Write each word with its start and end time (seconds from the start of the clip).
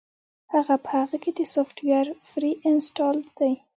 يعنې 0.53 0.75
پۀ 0.85 0.89
هغۀ 1.01 1.17
کښې 1.23 1.31
دا 1.37 1.45
سافټوېر 1.53 2.07
پري 2.29 2.51
انسټالډ 2.69 3.25
دے 3.37 3.51